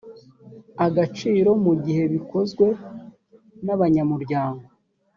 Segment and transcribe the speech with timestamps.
[0.85, 2.67] agaciro mu gihe bikozwe
[3.65, 4.65] n abanyamuryango